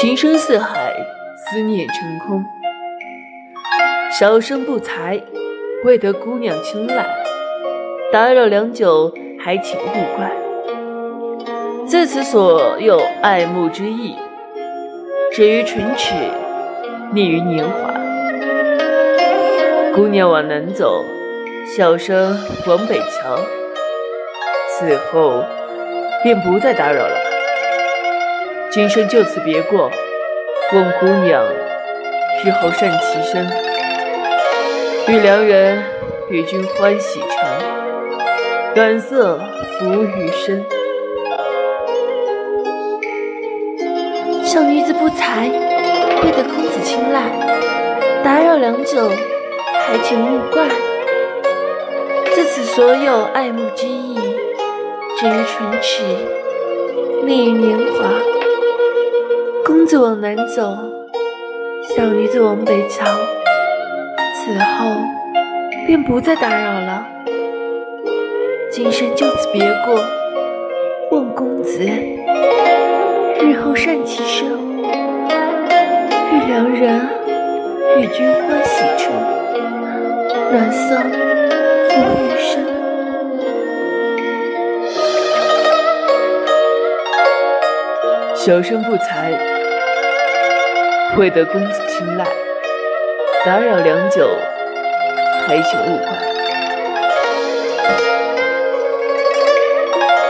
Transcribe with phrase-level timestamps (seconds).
[0.00, 0.94] 情深似海，
[1.36, 2.42] 思念成空。
[4.18, 5.20] 小生不才，
[5.84, 7.04] 未得姑娘青睐，
[8.10, 10.32] 打扰良久，还请勿怪。
[11.86, 14.16] 自此所有爱慕之意，
[15.30, 16.14] 止于唇齿，
[17.12, 17.92] 溺于年华。
[19.94, 21.04] 姑娘往南走，
[21.76, 23.38] 小生往北瞧。
[24.70, 25.44] 此后
[26.22, 27.19] 便不再打扰了。
[28.72, 29.90] 今生就此别过，
[30.72, 31.44] 问姑娘
[32.44, 33.44] 日后善其身，
[35.08, 35.82] 与良人
[36.28, 37.28] 与君欢喜成，
[38.76, 39.40] 暖色
[39.76, 40.64] 浮余生。
[44.44, 45.48] 小女子不才，
[46.22, 47.22] 未得公子青睐，
[48.22, 50.68] 打扰良久，还请勿怪。
[52.32, 54.14] 自此所有爱慕之意，
[55.18, 56.04] 止于唇齿，
[57.24, 58.39] 溺于年华。
[59.90, 60.78] 公子往南走，
[61.82, 63.04] 小女子往北瞧。
[64.36, 64.86] 此后
[65.84, 67.04] 便不再打扰了。
[68.70, 70.00] 今生就此别过，
[71.10, 71.80] 问公子。
[73.40, 77.08] 日后善其身，遇良人
[77.98, 79.12] 与君欢喜成，
[80.52, 80.96] 暖色
[81.88, 82.64] 浮余生。
[88.36, 89.32] 小生不才，
[91.16, 92.24] 未得公子青睐，
[93.44, 94.28] 打扰良久，
[95.46, 96.08] 还请勿怪。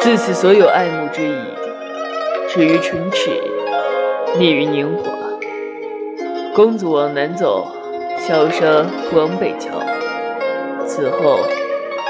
[0.00, 1.36] 自此所有爱慕之意。
[2.48, 3.30] 止于唇齿，
[4.36, 5.12] 溺于年华。
[6.52, 7.68] 公子往南走，
[8.18, 9.68] 小生往北瞧。
[10.84, 11.38] 此后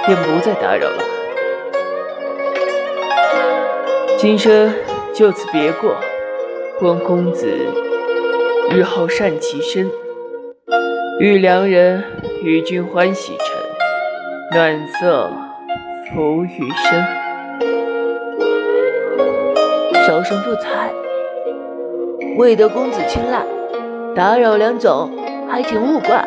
[0.07, 1.05] 便不再打扰了。
[4.17, 4.75] 今生
[5.13, 5.97] 就此别过，
[6.81, 7.47] 望公子
[8.73, 9.91] 日后善其身，
[11.19, 12.05] 遇良人
[12.41, 13.47] 与君欢喜成，
[14.53, 15.29] 暖色
[16.09, 17.05] 浮余生。
[20.07, 20.93] 小生不才，
[22.37, 23.45] 未得公子青睐，
[24.15, 25.11] 打扰良久，
[25.49, 26.25] 还请勿怪。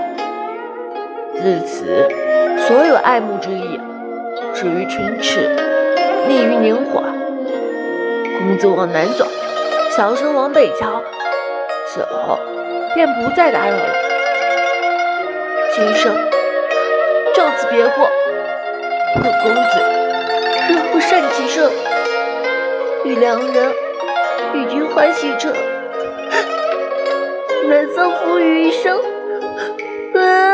[1.35, 2.09] 自此，
[2.67, 3.79] 所有爱慕之意，
[4.53, 5.49] 止于唇齿，
[6.27, 7.03] 溺于年华。
[8.39, 9.25] 公子往南走，
[9.95, 11.01] 小生往北瞧。
[11.95, 12.39] 走，
[12.95, 13.89] 便不再打扰了。
[15.75, 16.15] 今生
[17.35, 18.09] 就此别过，
[19.21, 19.79] 本公子
[20.69, 21.69] 日后善其身。
[23.05, 23.73] 与良人
[24.53, 25.53] 与君欢喜者，
[27.67, 28.97] 暖色浮余生。
[30.15, 30.52] 啊